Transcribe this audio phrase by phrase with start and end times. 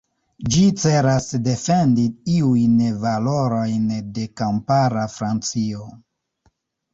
[0.53, 2.05] Ĝi celas defendi
[2.37, 3.85] iujn valorojn
[4.17, 5.85] de kampara Francio.